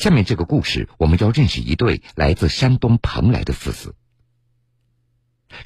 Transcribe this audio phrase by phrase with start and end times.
[0.00, 3.94] 下面这个故事，我们要认识一对来自山东蓬莱的父子。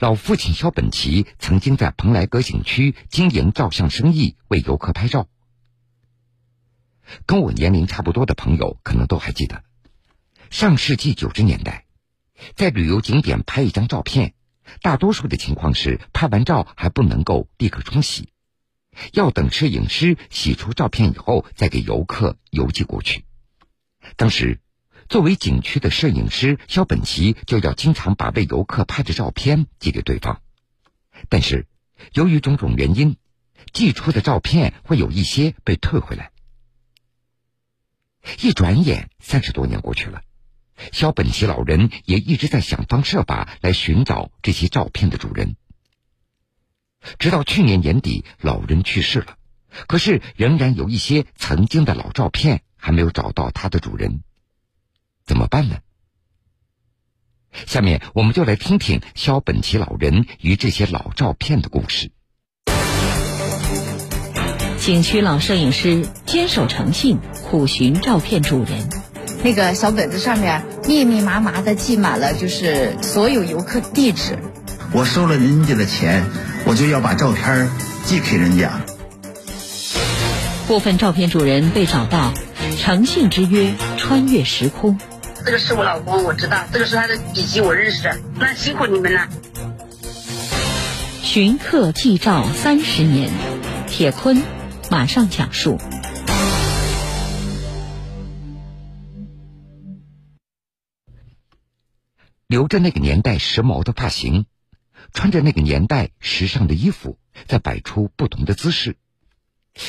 [0.00, 5.28] 老父亲肖本奇曾经在蓬莱阁景区经营照相生意，为游客拍照。
[7.26, 9.62] 跟我年龄差不多的朋友可能都还记得，
[10.50, 11.86] 上世纪九十年代，
[12.56, 14.34] 在旅游景点拍一张照片，
[14.82, 18.30] 大多数的情况是拍完照还不能够立刻冲洗，
[19.12, 23.24] 要等摄影师洗出照片以后再给游客邮寄过去。
[24.16, 24.61] 当时，
[25.08, 30.40] 作为景区的摄影师肖本奇就要经常把为游客拍的照片寄给对方，
[31.29, 31.67] 但是
[32.12, 33.17] 由于种种原因，
[33.73, 36.31] 寄出的照片会有一些被退回来。
[38.41, 40.23] 一转眼，三十多年过去了，
[40.93, 45.57] 肖本奇老人也一直在想方设法来寻找这些照片的主人。
[47.19, 49.37] 直到去年年底，老人去世了，
[49.87, 54.20] 可是仍然有一些曾经的老照片还没有找到它的主人，
[55.25, 55.77] 怎么办呢？
[57.67, 62.11] 下面我们就来听听肖本奇老人与这些老照片的故事。
[64.78, 67.19] 景区老摄影师坚守诚信。
[67.50, 68.87] 苦寻照片主人，
[69.42, 74.39] 那个小本子上面密密麻麻的记满了，就是所有游客地址。
[74.92, 76.27] 我收了人家的钱，
[76.66, 77.70] 我就要把照片
[78.05, 78.70] 寄给人家。
[80.66, 82.34] 部分照片主人被找到，
[82.77, 84.98] 诚信之约穿越时空。
[85.44, 88.22] 这个是我老公，我知道，这个是他的笔记，我认识。
[88.39, 89.28] 那辛苦你们了。
[91.22, 93.31] 寻客记照三十年，
[93.86, 94.42] 铁坤
[94.91, 95.78] 马上讲述。
[102.47, 104.47] 留着那个年代时髦的发型，
[105.12, 108.97] 穿着那个年代时尚的衣服，再摆出不同的姿势。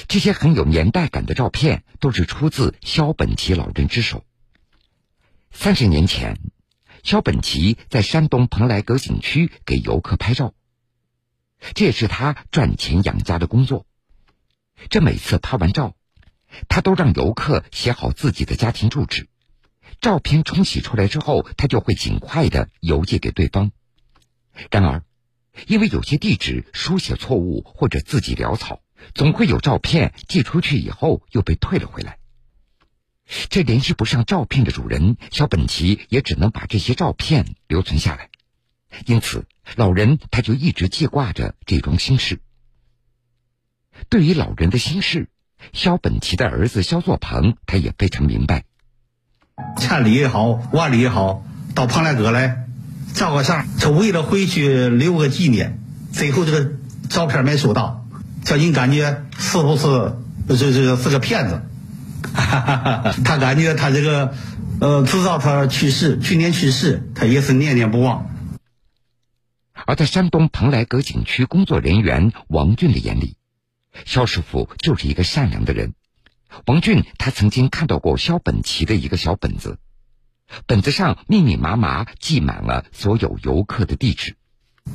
[0.08, 4.26] 这些很有年代感的照片，都是出自肖本奇老人之手。
[5.52, 6.40] 三十年前，
[7.04, 10.54] 肖本奇在山东蓬莱阁景区给游客拍照，
[11.76, 13.86] 这也是他赚钱养家的工作。
[14.90, 15.96] 这每次拍完照，
[16.68, 19.30] 他都让游客写好自己的家庭住址。
[20.02, 23.72] 照片冲洗出来之后，他就会尽快的邮寄给对方。
[24.72, 25.04] 然而，
[25.68, 28.82] 因为有些地址书写错误或者字迹潦草，
[29.14, 32.18] 总会有照片寄出去以后又被退了回来。
[33.50, 38.30] 这联系不上照片的主人，小本奇也只能把这些照片留存下来。
[39.06, 39.46] 因此，
[39.76, 42.40] 老人他就一直记挂着这桩心事。
[44.10, 45.28] 对于老人的心事，
[45.74, 48.66] 肖本奇的儿子肖作鹏他也非常明白。
[49.78, 52.68] 千里也好，万里也好，到蓬莱阁来
[53.14, 55.80] 照个相，就为了回去留个纪念。
[56.12, 56.74] 最后这个
[57.10, 58.05] 照片没收到，
[58.46, 60.16] 叫人感觉是不是
[60.48, 61.62] 这这个是个骗子？
[62.32, 64.34] 他感觉他这个
[64.80, 68.30] 呃，知道他去世，去年去世，他也是念念不忘。
[69.88, 73.36] 而在山东蓬莱阁景区工作人员王俊的眼里，
[74.06, 75.94] 肖师傅就是一个善良的人。
[76.66, 79.80] 王俊他曾经看到过肖本奇的一个小本子，
[80.68, 84.36] 本子上密密麻麻记满了所有游客的地址。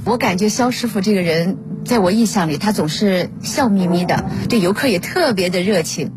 [0.06, 6.12] 我感觉肖师傅这个人，在我印象里，他总是笑眯眯的，对游客也特别的热情。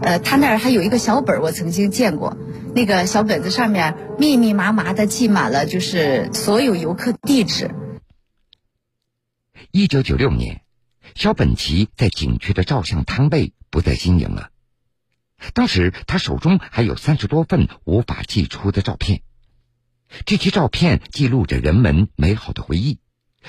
[0.00, 2.36] 呃，他那儿还有一个小本儿，我曾经见过，
[2.74, 7.70] 那个小本子上面密密麻麻的记满了，就是所有游客地址。
[9.72, 10.62] 一九九六年，
[11.14, 14.50] 肖本奇在景区的照相摊位不再经营了。
[15.52, 19.22] 当时他手中还有三十多份无法寄出的照片，
[20.24, 22.98] 这些照片记录着人们美好的回忆，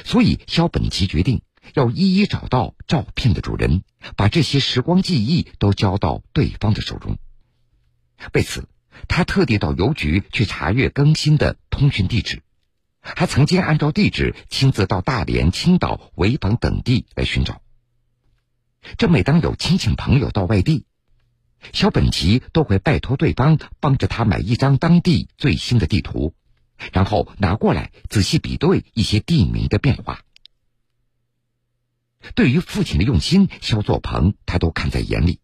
[0.04, 1.42] 所以肖本奇决定
[1.74, 3.84] 要一一找到照片的主人，
[4.16, 7.18] 把这些时光记忆都交到对方的手中。
[8.34, 8.68] 为此，
[9.08, 12.42] 他特地到邮局去查阅更新的通讯地址，
[13.02, 17.62] 还曾经按照地址亲自到大连、青岛、潍坊等地来寻找。
[18.98, 20.86] 这每当有亲戚朋友到外地，
[21.74, 26.34] 肖本奇都会拜托对方帮着他买一张当地最新的地图，
[26.94, 30.20] 然后拿过来仔细比对一些地名的变化。
[32.36, 35.40] 对于父亲的用心，肖作鹏他都看在眼里。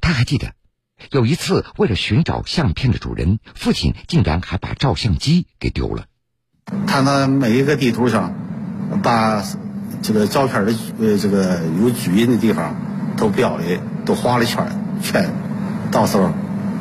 [0.00, 0.54] 他还记得，
[1.10, 6.06] 有一次为了寻找相片的主人，父亲竟然还把照相机给丢了。
[6.86, 8.34] 他那每一个地图上，
[9.02, 9.44] 把
[10.02, 12.76] 这个照片的呃这个有主人的地方
[13.16, 13.64] 都标了
[14.06, 14.66] 都画了圈
[15.02, 15.30] 圈，
[15.90, 16.32] 到时候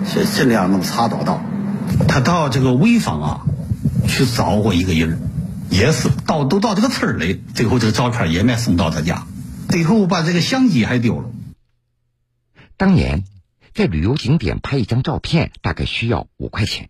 [0.06, 1.42] 尽尽量能查找到。
[2.08, 3.42] 他到这个潍坊啊，
[4.08, 5.20] 去找过一个人，
[5.70, 9.28] 也是到都到这个村儿里，最后这个照片也没送到他家，
[9.70, 11.30] 最后把这个相机还丢了。
[12.78, 13.26] 当年，
[13.74, 16.90] 在旅游景点拍一张照片大概需要五块钱，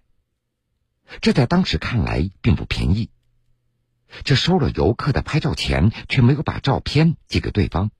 [1.21, 3.09] 这在当时看来并不便宜。
[4.23, 7.91] 这收了游客的拍照钱，却没有把照片寄给对方，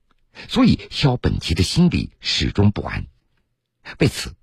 [0.48, 3.06] 所以肖本奇的心里始终不安。
[3.98, 4.34] 为此，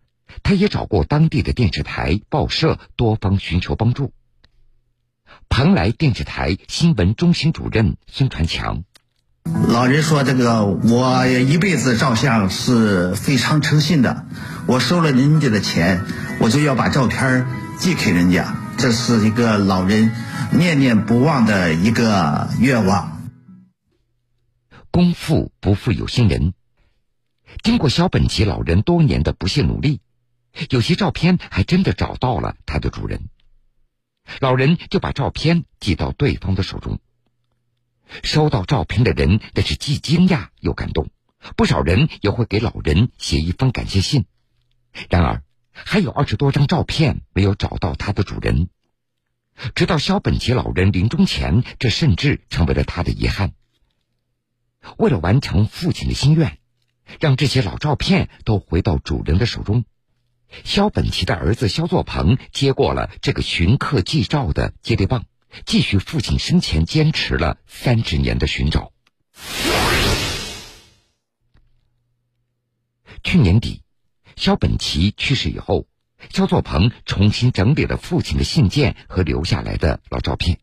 [0.44, 4.14] 他也找过当地的电视台、报社，多方寻求帮助。
[5.50, 8.84] 蓬莱电视台新闻中心主任孙传强。
[9.70, 14.26] 老人说：“这个我一辈子照相是非常诚信的，
[14.66, 16.02] 我收了人家的钱，
[16.42, 17.48] 我就要把照片
[17.80, 20.12] 寄给人家，这是一个老人
[20.52, 23.22] 念念不忘的一个愿望。”
[24.92, 26.54] 功夫不负有心人，
[27.64, 30.02] 经过肖本奇老人多年的不懈努力，
[30.70, 33.30] 有些照片还真的找到了它的主人。
[34.40, 37.00] 老人就把照片寄到对方的手中。
[38.24, 41.10] 收到照片的人那是既惊讶又感动，
[41.56, 44.26] 不少人也会给老人写一封感谢信。
[45.10, 48.70] 然而，还有二十多张照片没有找到它的主人。
[49.74, 53.54] 直到肖本杰老人临终前，这甚至成为了他的遗憾。
[54.98, 56.60] 为了完成父亲的心愿，
[57.20, 59.84] 让这些老照片都回到主人的手中，
[60.64, 65.26] 肖本奇的儿子肖作鹏接过了这个寻客寄照的接力棒。
[65.66, 68.92] 继续父亲生前坚持了三十年的寻找。
[73.24, 73.82] 去年底，
[74.36, 75.88] 肖本奇去世以后，
[76.30, 80.60] 肖作鹏重新整理了父亲的信件和留下来的老照片。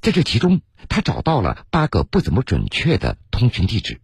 [0.00, 4.00] 在这其中，他找到了八个不怎么准确的通讯地址，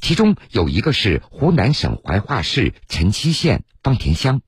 [0.00, 4.40] 其中有一个是湖南省怀化市辰溪县方田乡。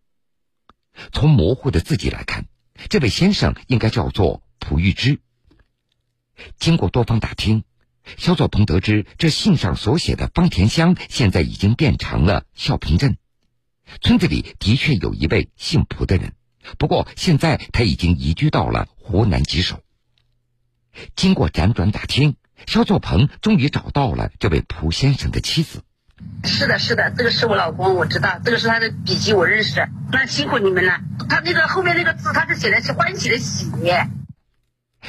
[1.12, 2.46] 从模糊的字迹来看，
[2.88, 4.41] 这位先生应该叫做。
[4.67, 5.19] 蒲玉芝。
[6.58, 7.64] 经过多方打听，
[8.17, 13.19] 肖作鹏得知，这信上所写的方田乡现在已经变成了孝平镇。
[14.00, 16.32] 村子里的确有一位姓蒲的人，
[16.79, 19.82] 不过现在他已经移居到了湖南吉首。
[21.14, 25.82] 经过辗转打听，肖作鹏终于找到了这位蒲先生的妻子。
[26.44, 29.88] 是的，是的，这个是我老公，我知道，这个是他的笔迹，我认识。
[30.12, 31.00] 那辛苦你们了。
[31.28, 33.70] 他那个后面那个字，他是写的是欢喜的喜。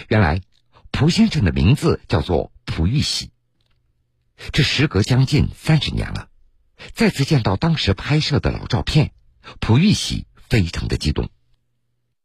[0.10, 0.42] 原来，
[0.92, 3.32] 蒲先生的名字叫做蒲玉喜。
[4.52, 6.28] 这时隔将近三十年了，
[6.94, 9.12] 再次见到当时拍摄的老照片，
[9.62, 11.30] 蒲玉喜非常的激动。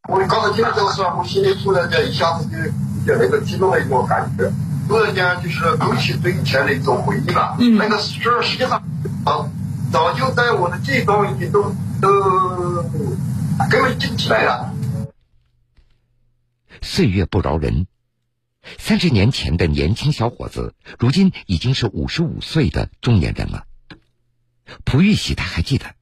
[0.09, 4.51] 我刚才听到这个时候，我心里突然间一下子就有那个激动的一种感觉，
[4.91, 7.57] 突然间就是勾起对以前的一种回忆了。
[7.61, 8.83] 嗯，那个事儿实际上，
[9.93, 11.63] 早就在我的记忆中已经都
[12.03, 12.83] 都
[13.71, 14.75] 给我记起来了。
[16.83, 17.87] 岁月不饶人，
[18.79, 23.67] 三十年前的年轻小伙子，如今已经是五十五岁的中年人了。
[24.85, 25.95] 蒲玉喜他还记得，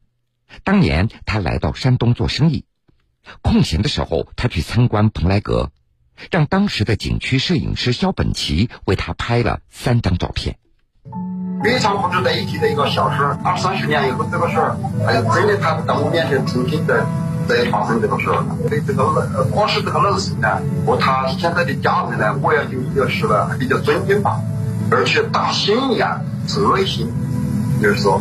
[0.64, 2.64] 当年他来到山东做生意，
[3.42, 5.72] 空闲的时候他去参观蓬莱阁，
[6.30, 10.58] 让当时的景区摄影师肖本奇为他拍了三张照片。
[11.62, 14.76] 非常不值得一提的一个小事，二三十年以后这个事儿，
[15.06, 17.06] 哎，真的他在我面前重新的。
[17.48, 19.04] 在发生这个事儿，对这个
[19.34, 24.38] 呃，光是这个老师呢，和他现在的家人呢，我要有一个是呢，比较尊敬吧，
[24.90, 26.06] 而且大心眼、
[26.46, 27.10] 热心，
[27.80, 28.20] 就是说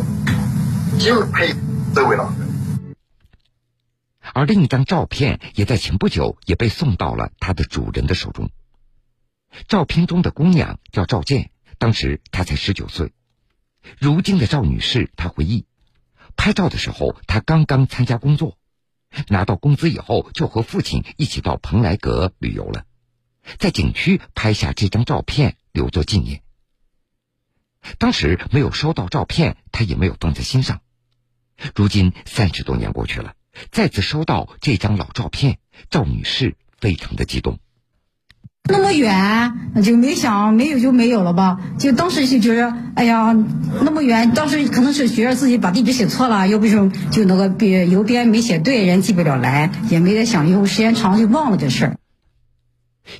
[0.98, 1.54] 敬佩
[1.94, 2.30] 这位老。
[4.38, 8.50] 而另一张照片也在前不久也被送到了他的主人的手中。
[9.66, 13.12] 照片中的姑娘叫赵建，当时她才十九岁。
[13.98, 15.66] 如今的赵女士，她回忆，
[16.36, 18.56] 拍照的时候她刚刚参加工作。
[19.26, 22.84] 拿到工资以后，就和父亲一起到蓬莱阁旅游了，
[23.58, 26.42] 在景区拍下这张照片留作纪念。
[27.98, 30.80] 当时没有收到照片，他也没有放在心上。
[31.74, 33.34] 如今三十多年过去了，
[33.70, 35.58] 再次收到这张老照片，
[35.90, 37.58] 赵女士非常的激动。
[38.70, 41.58] 那么远，就没想没有就没有了吧？
[41.78, 43.32] 就当时就觉得，哎呀，
[43.80, 51.96] 那么远，当时可能是觉得自己把地址写错了，要不就就那个别邮编没写对，人寄不了来，也没得想，以后时间长就忘了这事儿。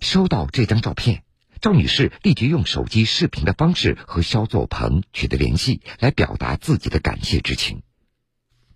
[0.02, 1.22] 收到这张照片，
[1.62, 7.80] 赵女士立即用手机视频的方式和肖作鹏取得联系，来表达自己的感谢之情。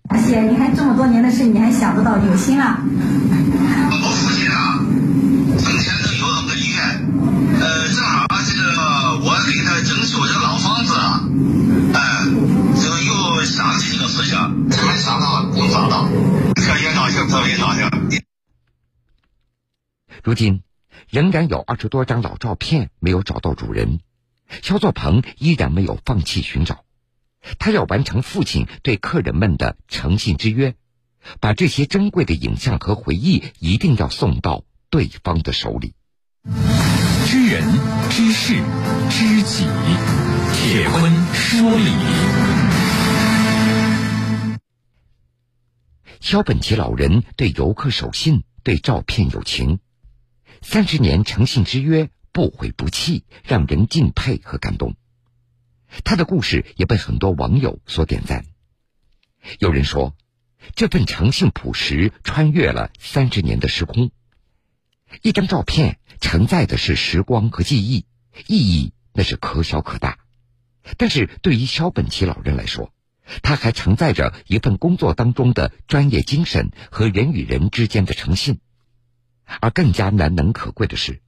[0.09, 2.77] 而且你看这么多年的事，你还想不到，有心了。
[2.83, 4.79] 我父亲啊，
[7.59, 8.61] 呃，正好这个
[9.23, 10.93] 我给他征收这个老房子，
[11.93, 12.25] 哎，
[12.75, 14.37] 就又想起这个事情，
[14.69, 16.05] 没想到能找到，
[16.53, 17.89] 特别高兴，特别高兴。
[20.23, 20.61] 如今
[21.09, 23.99] 仍然有二十多张老照片没有找到主人，
[24.61, 26.83] 肖作鹏依然没有放弃寻找。
[27.59, 30.75] 他要完成父亲对客人们的诚信之约，
[31.39, 35.93] 把这些珍贵的影像和回忆一定要送到对方的手里。
[37.25, 37.63] 知人
[38.09, 38.55] 知事
[39.09, 39.65] 知己，
[40.53, 41.91] 铁坤说理。
[46.19, 49.79] 肖本奇老人对游客守信，对照片有情，
[50.61, 54.95] 三十年诚信之约，不悔不弃，让人敬佩和感动。
[56.03, 58.45] 他的故事也被很多网友所点赞。
[59.59, 60.15] 有人说，
[60.75, 64.11] 这份诚信朴实穿越了三十年的时空。
[65.21, 68.05] 一张照片承载的是时光和记忆，
[68.47, 70.17] 意义那是可小可大。
[70.97, 72.91] 但是对于肖本奇老人来说，
[73.41, 78.59] 他还承载着一份工作当中的专业精神和人与人之间的诚信。
[79.61, 81.21] 而更加难能可贵的是，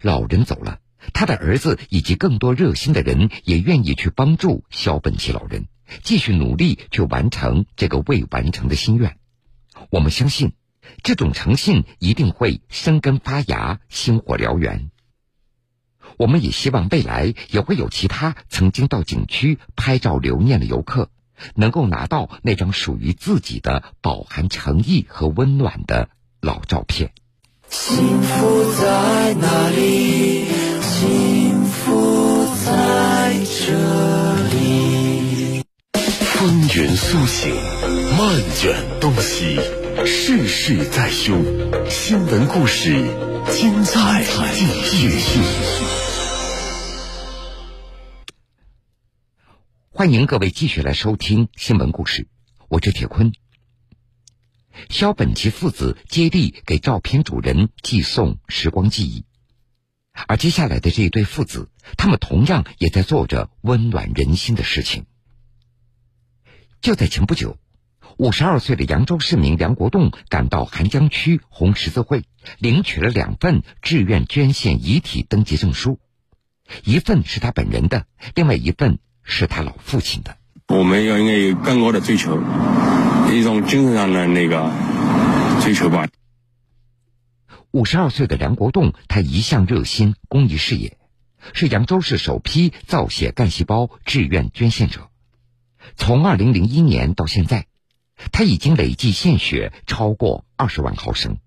[0.00, 0.80] 老人走了。
[1.12, 5.66] 他的儿子以及更多热心的人也愿意去帮助肖本奇老人，
[6.02, 9.18] 继续努力去完成这个未完成的心愿。
[9.90, 10.52] 我们相信，
[11.02, 14.90] 这种诚信一定会生根发芽，星火燎原。
[16.18, 21.10] 我们也希望未来也会有其他曾经到景区拍照留念的游客，
[21.54, 26.08] 能够拿到那张属于自己的、饱含诚意和温暖的
[26.40, 27.12] 老照片。
[27.68, 29.65] 幸福在哪
[37.08, 37.54] 苏醒，
[38.18, 39.60] 漫卷东西，
[40.04, 41.40] 世事在胸。
[41.88, 43.00] 新闻故事，
[43.52, 44.66] 精彩继
[45.20, 45.40] 续。
[49.90, 52.26] 欢迎各位继续来收听新闻故事，
[52.66, 53.32] 我是铁坤。
[54.88, 59.24] 肖本奇父子接力给照片主人寄送时光记忆。
[60.26, 65.06] 而接下来的这一对父子，他们同样也在做着温暖人心的事情。
[66.80, 67.56] 就在前不久，
[68.16, 72.24] 五十二岁的扬州市民梁国栋赶到邗江区红十字会，
[72.58, 75.98] 领取了两份志愿捐献遗体登记证书，
[76.84, 80.36] 一份是他本人的，另外一份是他老父亲的。
[80.68, 82.40] 我们要应该有更高的追求，
[83.32, 84.70] 一种精神上的那个
[85.62, 86.08] 追求吧。
[87.72, 90.96] 五十二岁的梁国栋，他一向热心公益事业，
[91.52, 95.10] 是扬州市首批造血干细胞志愿捐献者。
[95.94, 97.66] 从二零零一年到现在，
[98.32, 101.38] 他已经累计献血超过二十万毫升。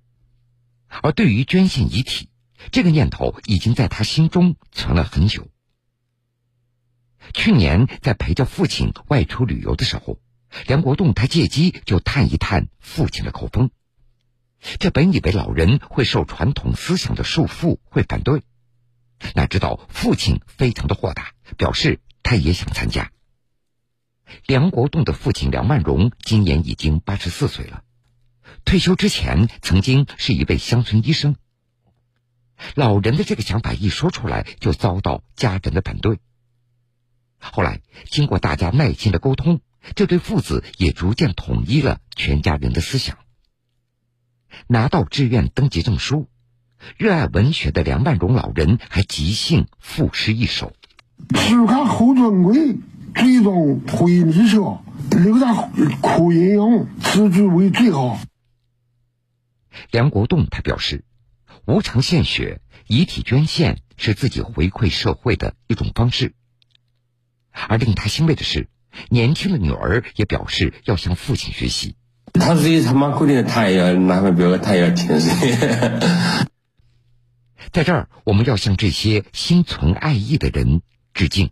[1.02, 2.30] 而对于捐献遗体，
[2.72, 5.48] 这个念头已经在他心中存了很久。
[7.34, 10.20] 去年在陪着父亲外出旅游的时候，
[10.66, 13.70] 梁国栋他借机就探一探父亲的口风。
[14.80, 18.42] 这本以为老人会受传统思想的束缚，会反对，
[19.36, 23.12] 哪知道父亲非常的豁达，表示他也想参加。
[24.46, 27.84] 梁国栋的父亲梁万荣今年已经八十四岁了，
[28.66, 31.36] 退休之前曾经是一位乡村医生。
[32.76, 36.20] 老人的这个想法一说出来，就遭到家人的反对。
[37.40, 39.62] 后来经过大家耐心的沟通，
[39.96, 43.18] 这对父子也逐渐统一了全家人的思想。
[44.68, 46.28] 拿到志愿登记证书，
[46.98, 50.74] 热爱文学的梁万荣老人还即兴赋诗一首
[51.34, 52.76] ：“书看后尊贵，
[53.14, 55.70] 最终回逆小，留下
[56.02, 58.20] 苦阴影，此举为最好。”
[59.92, 61.04] 梁国栋他表示，
[61.66, 66.34] 无偿献血、遗体捐献是自己回馈社会的一种方式。
[67.52, 68.68] 而令他欣慰的是，
[69.10, 71.96] 年轻的女儿也表示要向父亲学习。
[72.34, 75.20] 他自己他妈规定，他也要拿份表格，他也要填。
[77.72, 80.82] 在这儿，我们要向这些心存爱意的人
[81.14, 81.52] 致敬。